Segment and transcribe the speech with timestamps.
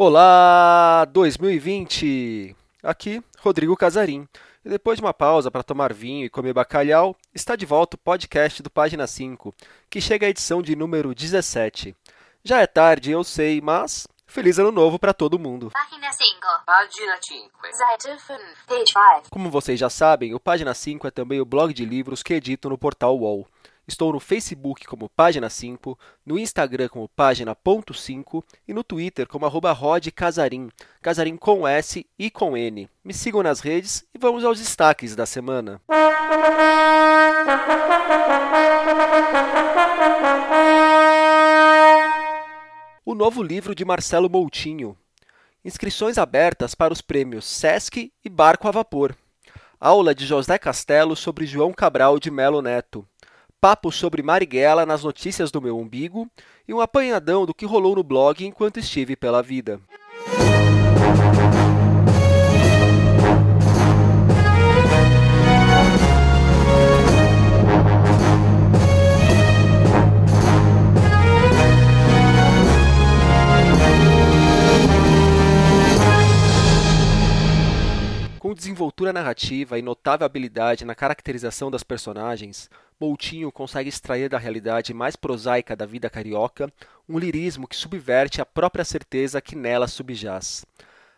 [0.00, 2.54] Olá, 2020!
[2.82, 4.28] Aqui, Rodrigo Casarim.
[4.64, 7.98] E depois de uma pausa para tomar vinho e comer bacalhau, está de volta o
[7.98, 9.52] podcast do Página 5,
[9.90, 11.96] que chega à edição de número 17.
[12.44, 15.70] Já é tarde, eu sei, mas feliz ano novo para todo mundo.
[15.72, 16.30] Página 5.
[16.64, 17.50] Página 5.
[17.72, 18.40] Seite 5.
[18.68, 19.30] Page 5.
[19.30, 22.68] Como vocês já sabem, o Página 5 é também o blog de livros que edito
[22.68, 23.48] no portal UOL.
[23.88, 29.72] Estou no Facebook como Página 5, no Instagram como Página.5 e no Twitter como arroba
[29.72, 30.68] Rod Casarim,
[31.00, 32.86] Casarim com S e com N.
[33.02, 35.80] Me sigam nas redes e vamos aos destaques da semana.
[43.06, 44.98] O novo livro de Marcelo Moutinho.
[45.64, 49.16] Inscrições abertas para os prêmios Sesc e Barco a Vapor.
[49.80, 53.08] Aula de José Castelo sobre João Cabral de Melo Neto
[53.60, 56.30] papo sobre Marighella nas notícias do meu umbigo
[56.66, 59.80] e um apanhadão do que rolou no blog enquanto estive pela vida.
[78.48, 84.94] Com desenvoltura narrativa e notável habilidade na caracterização das personagens, Moutinho consegue extrair da realidade
[84.94, 86.72] mais prosaica da vida carioca
[87.06, 90.64] um lirismo que subverte a própria certeza que nela subjaz.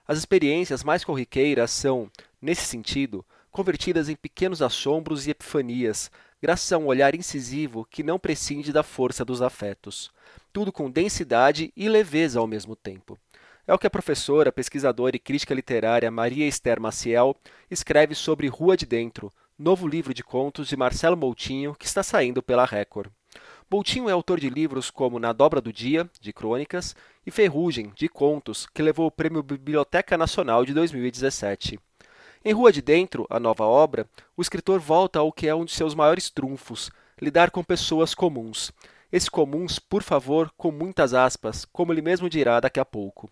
[0.09, 2.11] As experiências mais corriqueiras são,
[2.43, 6.11] nesse sentido, convertidas em pequenos assombros e epifanias,
[6.43, 10.11] graças a um olhar incisivo que não prescinde da força dos afetos.
[10.53, 13.17] Tudo com densidade e leveza ao mesmo tempo.
[13.67, 17.37] É o que a professora, pesquisadora e crítica literária Maria Esther Maciel
[17.71, 22.43] escreve sobre Rua de Dentro, novo livro de contos de Marcelo Moutinho que está saindo
[22.43, 23.11] pela Record.
[23.71, 28.09] Moutinho é autor de livros como Na Dobra do Dia, de crônicas, e Ferrugem, de
[28.09, 31.79] contos, que levou o Prêmio Biblioteca Nacional de 2017.
[32.45, 35.73] Em Rua de Dentro, a nova obra, o escritor volta ao que é um de
[35.73, 36.91] seus maiores trunfos,
[37.21, 38.73] lidar com pessoas comuns.
[39.13, 43.31] Esse comuns, por favor, com muitas aspas, como ele mesmo dirá daqui a pouco.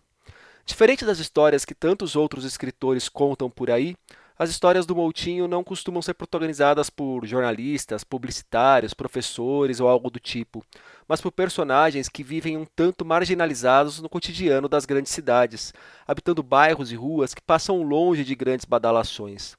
[0.69, 3.97] Diferente das histórias que tantos outros escritores contam por aí,
[4.39, 10.21] as histórias do Moutinho não costumam ser protagonizadas por jornalistas, publicitários, professores ou algo do
[10.21, 10.63] tipo,
[11.09, 15.73] mas por personagens que vivem um tanto marginalizados no cotidiano das grandes cidades,
[16.07, 19.57] habitando bairros e ruas que passam longe de grandes badalações.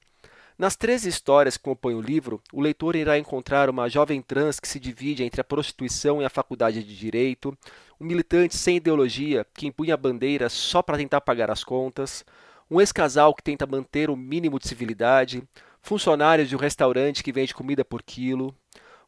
[0.60, 4.68] Nas 13 histórias que compõem o livro, o leitor irá encontrar uma jovem trans que
[4.68, 7.58] se divide entre a prostituição e a faculdade de direito,
[7.98, 12.26] um militante sem ideologia que empunha a bandeira só para tentar pagar as contas,
[12.70, 15.42] um ex-casal que tenta manter o mínimo de civilidade,
[15.82, 18.54] funcionários de um restaurante que vende comida por quilo.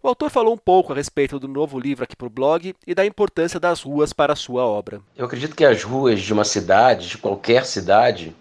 [0.01, 2.95] O autor falou um pouco a respeito do novo livro aqui para o blog e
[2.95, 5.01] da importância das ruas para a sua obra.
[5.17, 8.33] Eu acredito que as ruas de uma cidade, de qualquer cidade,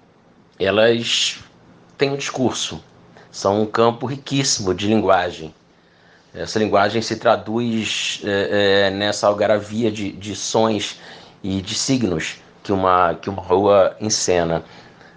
[0.61, 1.41] elas
[1.99, 2.81] têm um discurso
[3.31, 5.55] são um campo riquíssimo de linguagem.
[6.35, 11.01] Essa linguagem se traduz é, é, nessa algaravia de, de sons
[11.43, 14.63] e de signos que uma, que uma rua encena.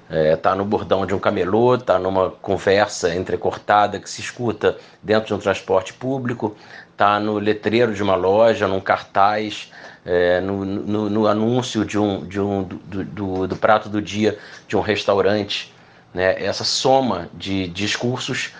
[0.09, 4.77] Está é, tá no bordão de um camelô, está numa conversa entrecortada que se escuta
[5.01, 6.55] dentro de um transporte público,
[6.91, 9.71] está no letreiro de uma loja, num cartaz,
[10.05, 14.37] é, no, no, no, anúncio de um, de um, do, do, do prato do dia
[14.67, 15.72] de um restaurante
[16.13, 16.41] né?
[16.43, 18.51] Essa soma de discursos,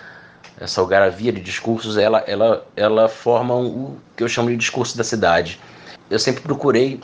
[0.59, 5.03] essa algaravia de discursos, ela, ela, ela forma o que eu chamo de discurso da
[5.03, 5.59] cidade.
[6.09, 7.00] Eu sempre procurei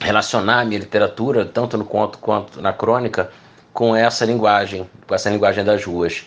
[0.00, 3.30] relacionar a minha literatura, tanto no conto quanto na crônica,
[3.72, 6.24] com essa linguagem, com essa linguagem das ruas.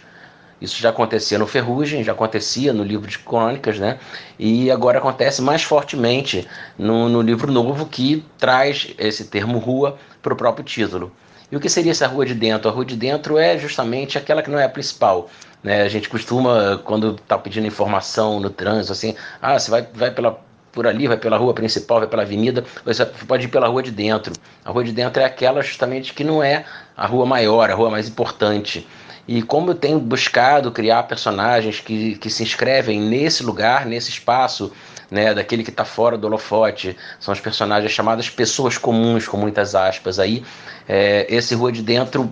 [0.62, 4.00] Isso já acontecia no Ferrugem, já acontecia no livro de crônicas, né?
[4.40, 6.48] E agora acontece mais fortemente
[6.78, 11.12] no, no livro novo que traz esse termo rua para o próprio título.
[11.54, 12.68] E o que seria essa rua de dentro?
[12.68, 15.30] A rua de dentro é justamente aquela que não é a principal.
[15.62, 15.84] Né?
[15.84, 20.42] A gente costuma, quando está pedindo informação no trânsito, assim, ah, você vai, vai pela,
[20.72, 23.92] por ali, vai pela rua principal, vai pela avenida, você pode ir pela rua de
[23.92, 24.34] dentro.
[24.66, 26.66] A rua de dentro é aquela justamente que não é
[26.98, 28.88] a rua maior, a rua mais importante.
[29.28, 34.72] E como eu tenho buscado criar personagens que, que se inscrevem nesse lugar, nesse espaço,
[35.10, 39.76] né, daquele que está fora do holofote, são os personagens chamadas pessoas comuns, com muitas
[39.76, 40.44] aspas aí,
[40.88, 42.32] é, esse Rua de Dentro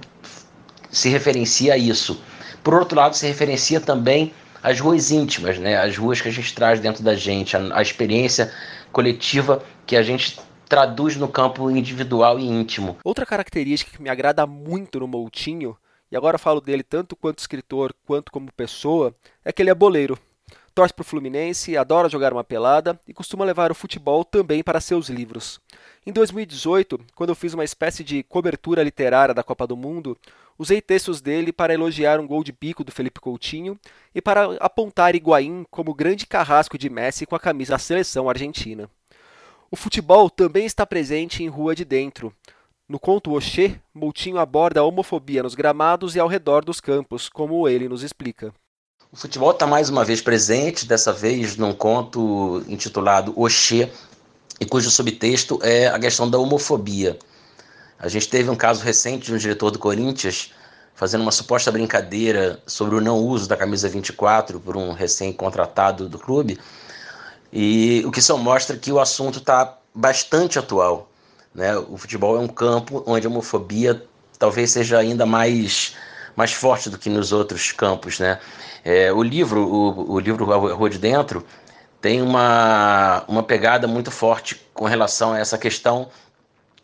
[0.89, 2.21] se referencia a isso.
[2.63, 6.53] Por outro lado, se referencia também às ruas íntimas, né, as ruas que a gente
[6.53, 8.51] traz dentro da gente, a, a experiência
[8.91, 12.97] coletiva que a gente traduz no campo individual e íntimo.
[13.03, 15.77] Outra característica que me agrada muito no Moutinho,
[16.11, 19.15] e agora falo dele tanto quanto escritor quanto como pessoa,
[19.45, 20.17] é que ele é boleiro.
[20.73, 24.79] Torce para o Fluminense, adora jogar uma pelada e costuma levar o futebol também para
[24.79, 25.59] seus livros.
[26.05, 30.17] Em 2018, quando eu fiz uma espécie de cobertura literária da Copa do Mundo,
[30.57, 33.77] usei textos dele para elogiar um gol de bico do Felipe Coutinho
[34.15, 38.89] e para apontar Higuaín como grande carrasco de Messi com a camisa da seleção argentina.
[39.69, 42.33] O futebol também está presente em Rua de Dentro.
[42.91, 47.65] No conto Oxê, Moutinho aborda a homofobia nos gramados e ao redor dos campos, como
[47.65, 48.53] ele nos explica.
[49.09, 53.89] O futebol está mais uma vez presente, dessa vez num conto intitulado Oxê,
[54.59, 57.17] e cujo subtexto é a questão da homofobia.
[57.97, 60.51] A gente teve um caso recente de um diretor do Corinthians
[60.93, 66.19] fazendo uma suposta brincadeira sobre o não uso da camisa 24 por um recém-contratado do
[66.19, 66.59] clube,
[67.53, 71.07] e o que só mostra que o assunto está bastante atual.
[71.53, 71.75] Né?
[71.77, 74.03] O futebol é um campo onde a homofobia
[74.39, 75.95] talvez seja ainda mais,
[76.35, 78.19] mais forte do que nos outros campos.
[78.19, 78.39] Né?
[78.83, 81.45] É, o livro, o, o livro Rua de Dentro,
[82.01, 86.09] tem uma, uma pegada muito forte com relação a essa questão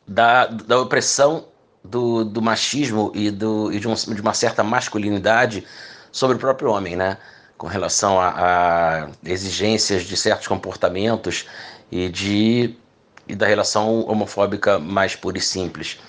[0.07, 1.45] da, da opressão
[1.83, 5.65] do, do machismo e, do, e de, um, de uma certa masculinidade
[6.11, 7.17] sobre o próprio homem, né?
[7.57, 11.47] com relação a, a exigências de certos comportamentos
[11.91, 12.77] e, de,
[13.27, 15.99] e da relação homofóbica mais pura e simples.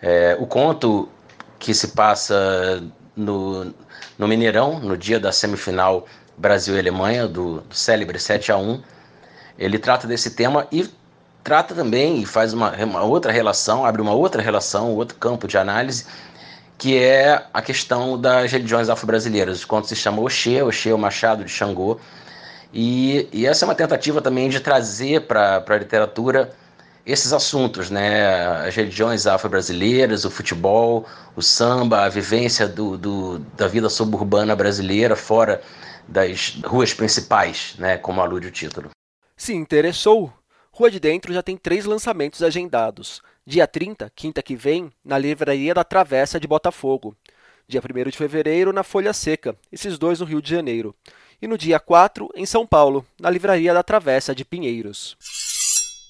[0.00, 1.08] É, o conto
[1.58, 2.82] que se passa
[3.16, 3.74] no,
[4.16, 8.80] no Mineirão, no dia da semifinal Brasil e Alemanha, do, do célebre 7 a 1
[9.58, 10.88] ele trata desse tema e
[11.42, 15.58] trata também e faz uma, uma outra relação, abre uma outra relação, outro campo de
[15.58, 16.06] análise,
[16.76, 19.64] que é a questão das religiões afro-brasileiras.
[19.64, 21.98] O conto se chama Oxê, Oxê o Machado de Xangô,
[22.72, 26.52] e, e essa é uma tentativa também de trazer para a literatura
[27.08, 28.66] esses assuntos, né?
[28.66, 35.16] As religiões afro-brasileiras, o futebol, o samba, a vivência do, do, da vida suburbana brasileira
[35.16, 35.62] fora
[36.06, 38.90] das ruas principais, né, como alude o título.
[39.36, 40.32] Se interessou,
[40.70, 43.22] Rua de Dentro já tem três lançamentos agendados.
[43.46, 47.16] Dia 30, quinta que vem, na Livraria da Travessa de Botafogo.
[47.66, 50.94] Dia 1 de fevereiro, na Folha Seca, esses dois no Rio de Janeiro.
[51.40, 55.16] E no dia 4, em São Paulo, na Livraria da Travessa de Pinheiros.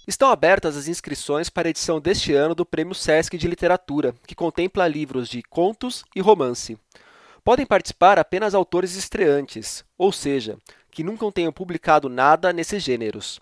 [0.08, 4.34] Estão abertas as inscrições para a edição deste ano do Prêmio Sesc de Literatura, que
[4.34, 6.78] contempla livros de contos e romance.
[7.44, 10.56] Podem participar apenas autores estreantes, ou seja,
[10.90, 13.38] que nunca tenham publicado nada nesses gêneros.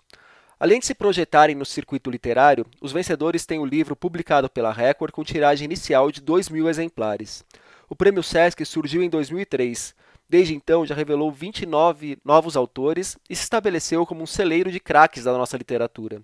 [0.59, 5.13] Além de se projetarem no circuito literário, os vencedores têm o livro publicado pela Record
[5.13, 7.45] com tiragem inicial de 2 mil exemplares.
[7.87, 9.95] O prêmio Sesc surgiu em 2003.
[10.29, 15.23] Desde então, já revelou 29 novos autores e se estabeleceu como um celeiro de craques
[15.23, 16.21] da nossa literatura.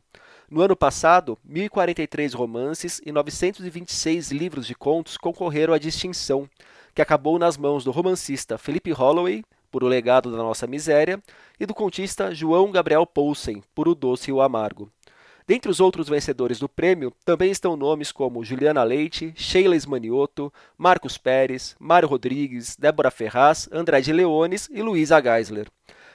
[0.53, 6.47] No ano passado, 1.043 romances e 926 livros de contos concorreram à distinção,
[6.93, 11.19] que acabou nas mãos do romancista Felipe Holloway, por O Legado da Nossa Miséria,
[11.59, 14.91] e do contista João Gabriel Poulsen, por O Doce e o Amargo.
[15.47, 21.17] Dentre os outros vencedores do prêmio, também estão nomes como Juliana Leite, Sheila Esmanioto, Marcos
[21.17, 25.67] Pérez, Mário Rodrigues, Débora Ferraz, Andrade Leones e Luísa Geisler.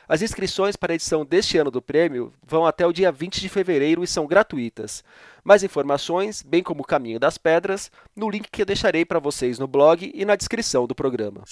[0.08, 3.48] As inscrições para a edição deste ano do prêmio vão até o dia 20 de
[3.50, 5.04] fevereiro e são gratuitas.
[5.44, 9.58] Mais informações, bem como o caminho das pedras, no link que eu deixarei para vocês
[9.58, 11.44] no blog e na descrição do programa.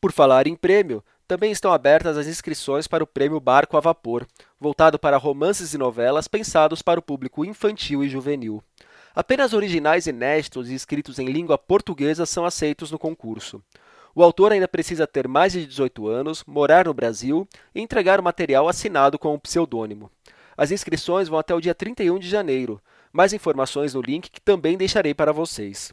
[0.00, 4.26] Por falar em prêmio, também estão abertas as inscrições para o Prêmio Barco a Vapor,
[4.58, 8.64] voltado para romances e novelas pensados para o público infantil e juvenil.
[9.14, 13.62] Apenas originais inéditos e escritos em língua portuguesa são aceitos no concurso.
[14.14, 18.22] O autor ainda precisa ter mais de 18 anos, morar no Brasil e entregar o
[18.22, 20.10] material assinado com um pseudônimo.
[20.56, 22.80] As inscrições vão até o dia 31 de janeiro.
[23.12, 25.92] Mais informações no link que também deixarei para vocês.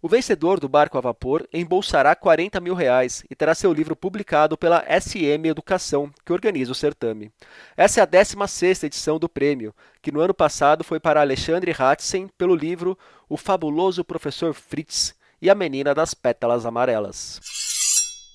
[0.00, 4.54] O vencedor do barco a vapor embolsará 40 mil reais e terá seu livro publicado
[4.54, 7.32] pela SM Educação, que organiza o certame.
[7.74, 12.28] Essa é a 16ª edição do prêmio, que no ano passado foi para Alexandre Hatzen
[12.36, 12.98] pelo livro
[13.30, 17.38] O Fabuloso Professor Fritz e a Menina das Pétalas Amarelas.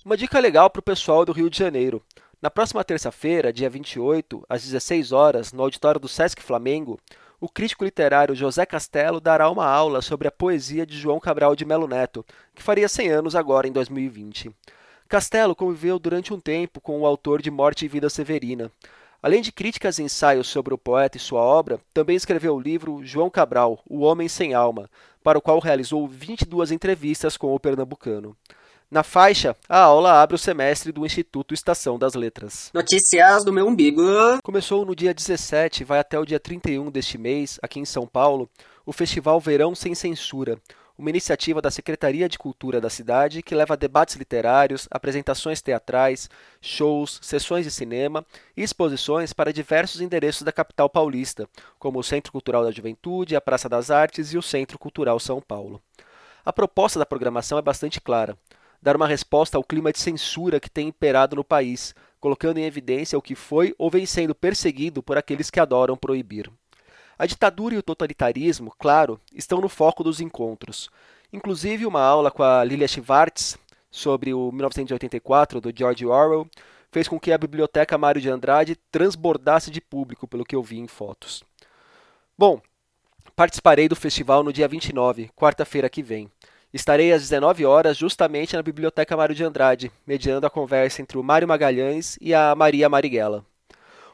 [0.05, 2.03] Uma dica legal para o pessoal do Rio de Janeiro.
[2.39, 6.99] Na próxima terça-feira, dia 28, às 16 horas, no auditório do Sesc Flamengo,
[7.41, 11.65] o crítico literário José Castelo dará uma aula sobre a poesia de João Cabral de
[11.65, 12.23] Melo Neto,
[12.53, 14.51] que faria 100 anos agora em 2020.
[15.07, 18.71] Castelo conviveu durante um tempo com o autor de Morte e Vida Severina.
[19.19, 23.03] Além de críticas e ensaios sobre o poeta e sua obra, também escreveu o livro
[23.03, 24.87] João Cabral, O Homem Sem Alma,
[25.29, 28.35] para o qual realizou 22 entrevistas com o pernambucano.
[28.89, 32.71] Na faixa, a aula abre o semestre do Instituto Estação das Letras.
[32.73, 34.01] Notícias do meu umbigo.
[34.43, 38.07] Começou no dia 17 e vai até o dia 31 deste mês, aqui em São
[38.07, 38.49] Paulo,
[38.83, 40.57] o Festival Verão Sem Censura,
[40.99, 46.29] uma iniciativa da Secretaria de Cultura da cidade que leva debates literários, apresentações teatrais,
[46.59, 48.25] shows, sessões de cinema
[48.55, 51.47] e exposições para diversos endereços da capital paulista,
[51.79, 55.39] como o Centro Cultural da Juventude, a Praça das Artes e o Centro Cultural São
[55.39, 55.81] Paulo.
[56.43, 58.37] A proposta da programação é bastante clara:
[58.81, 63.17] dar uma resposta ao clima de censura que tem imperado no país, colocando em evidência
[63.17, 66.51] o que foi ou vem sendo perseguido por aqueles que adoram proibir.
[67.19, 70.89] A ditadura e o totalitarismo, claro, estão no foco dos encontros.
[71.33, 73.57] Inclusive, uma aula com a Lilia Schwartz
[73.91, 76.47] sobre o 1984 do George Orwell
[76.89, 80.79] fez com que a biblioteca Mário de Andrade transbordasse de público, pelo que eu vi
[80.79, 81.43] em fotos.
[82.37, 82.61] Bom,
[83.35, 86.31] participarei do festival no dia 29, quarta-feira que vem.
[86.73, 91.23] Estarei às 19 horas justamente na Biblioteca Mário de Andrade, mediando a conversa entre o
[91.23, 93.43] Mário Magalhães e a Maria Marighella.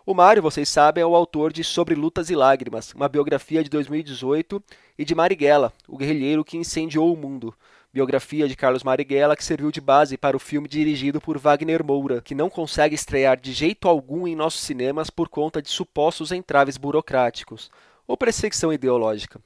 [0.07, 3.71] O Mário, vocês sabem, é o autor de Sobre Lutas e Lágrimas, uma biografia de
[3.71, 4.61] 2018,
[4.99, 7.55] e de Marighella, o guerrilheiro que incendiou o mundo,
[7.91, 12.21] biografia de Carlos Marighella que serviu de base para o filme dirigido por Wagner Moura,
[12.21, 16.77] que não consegue estrear de jeito algum em nossos cinemas por conta de supostos entraves
[16.77, 17.71] burocráticos
[18.05, 19.41] ou perseguição ideológica.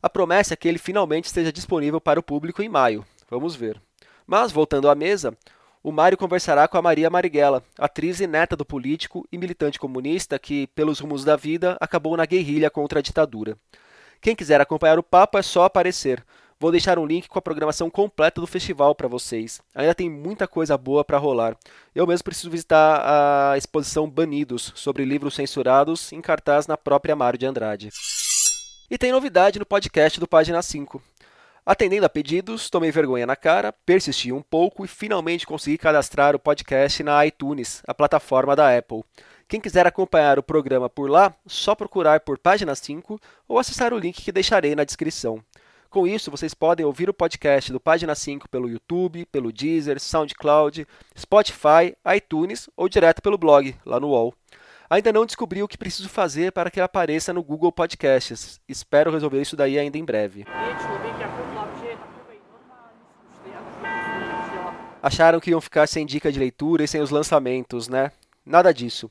[0.00, 3.04] A promessa é que ele finalmente esteja disponível para o público em maio.
[3.28, 3.82] Vamos ver.
[4.24, 5.36] Mas, voltando à mesa,
[5.86, 10.36] o Mário conversará com a Maria Marighella, atriz e neta do político e militante comunista
[10.36, 13.56] que, pelos rumos da vida, acabou na guerrilha contra a ditadura.
[14.20, 16.26] Quem quiser acompanhar o papo é só aparecer.
[16.58, 19.60] Vou deixar um link com a programação completa do festival para vocês.
[19.76, 21.56] Ainda tem muita coisa boa para rolar.
[21.94, 27.38] Eu mesmo preciso visitar a exposição Banidos, sobre livros censurados, em cartaz na própria Mário
[27.38, 27.90] de Andrade.
[28.90, 31.00] E tem novidade no podcast do Página 5.
[31.68, 36.38] Atendendo a pedidos, tomei vergonha na cara, persisti um pouco e finalmente consegui cadastrar o
[36.38, 39.02] podcast na iTunes, a plataforma da Apple.
[39.48, 43.98] Quem quiser acompanhar o programa por lá, só procurar por Página 5 ou acessar o
[43.98, 45.42] link que deixarei na descrição.
[45.90, 50.86] Com isso, vocês podem ouvir o podcast do Página 5 pelo YouTube, pelo Deezer, SoundCloud,
[51.18, 54.32] Spotify, iTunes ou direto pelo blog, lá no UOL.
[54.88, 58.60] Ainda não descobri o que preciso fazer para que apareça no Google Podcasts.
[58.68, 60.44] Espero resolver isso daí ainda em breve.
[65.06, 68.10] Acharam que iam ficar sem dica de leitura e sem os lançamentos, né?
[68.44, 69.08] Nada disso.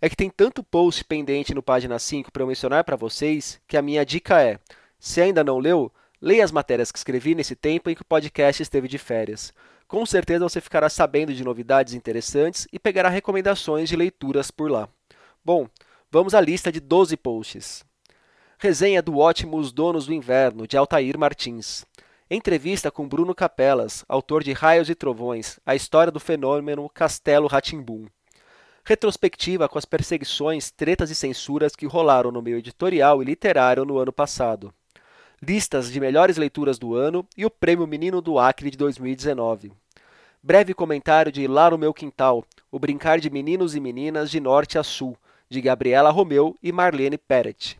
[0.00, 3.76] É que tem tanto post pendente no página 5 para eu mencionar para vocês que
[3.76, 4.58] a minha dica é:
[4.98, 8.62] se ainda não leu, leia as matérias que escrevi nesse tempo em que o podcast
[8.62, 9.52] esteve de férias.
[9.86, 14.88] Com certeza você ficará sabendo de novidades interessantes e pegará recomendações de leituras por lá.
[15.44, 15.68] Bom,
[16.10, 17.84] vamos à lista de 12 posts.
[18.58, 21.84] Resenha do ótimo Os Donos do Inverno, de Altair Martins.
[22.34, 28.06] Entrevista com Bruno Capelas, autor de Raios e Trovões, a história do fenômeno Castelo Ratimbum.
[28.84, 33.98] Retrospectiva com as perseguições, tretas e censuras que rolaram no meio editorial e literário no
[33.98, 34.74] ano passado.
[35.40, 39.70] Listas de melhores leituras do ano e o Prêmio Menino do Acre de 2019.
[40.42, 44.76] Breve comentário de Lá no Meu Quintal, o brincar de meninos e meninas de norte
[44.76, 45.16] a sul,
[45.48, 47.78] de Gabriela Romeu e Marlene Peret.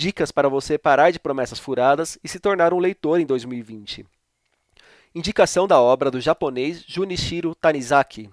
[0.00, 4.06] Dicas para você parar de promessas furadas e se tornar um leitor em 2020.
[5.12, 8.30] Indicação da obra do japonês Junichiro Tanizaki.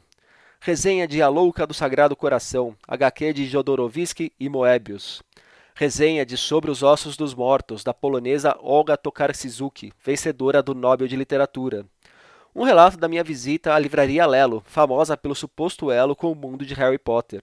[0.59, 5.23] Resenha de A Louca do Sagrado Coração, HQ de Jodorowsky e Moebius.
[5.73, 11.15] Resenha de Sobre os Ossos dos Mortos, da polonesa Olga Tokarczyk, vencedora do Nobel de
[11.15, 11.83] Literatura.
[12.53, 16.63] Um relato da minha visita à livraria Lelo, famosa pelo suposto elo com o mundo
[16.63, 17.41] de Harry Potter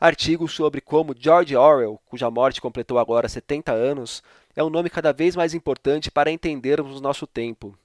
[0.00, 4.22] artigos sobre como George Orwell, cuja morte completou agora 70 anos,
[4.54, 7.76] é um nome cada vez mais importante para entendermos nosso tempo.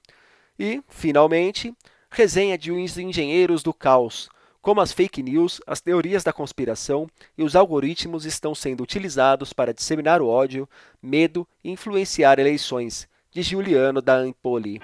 [0.58, 1.74] E, finalmente,
[2.10, 4.28] resenha de uns engenheiros do caos,
[4.62, 7.06] como as fake news, as teorias da conspiração
[7.36, 10.68] e os algoritmos estão sendo utilizados para disseminar o ódio,
[11.02, 14.80] medo e influenciar eleições, de Juliano da Empoli.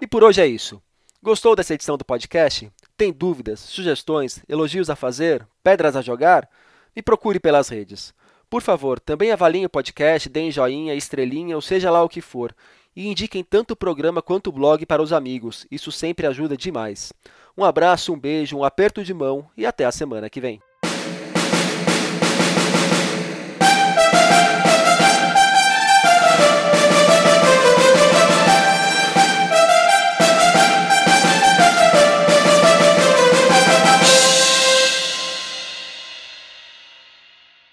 [0.00, 0.80] E por hoje é isso.
[1.20, 2.70] Gostou dessa edição do podcast?
[2.96, 6.48] Tem dúvidas, sugestões, elogios a fazer, pedras a jogar?
[6.94, 8.14] Me procure pelas redes.
[8.48, 12.54] Por favor, também avaliem o podcast, deem joinha, estrelinha ou seja lá o que for.
[12.94, 15.66] E indiquem tanto o programa quanto o blog para os amigos.
[15.72, 17.12] Isso sempre ajuda demais.
[17.56, 20.62] Um abraço, um beijo, um aperto de mão e até a semana que vem.